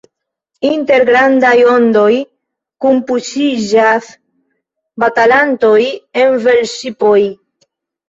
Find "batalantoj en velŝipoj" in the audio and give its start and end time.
5.07-7.19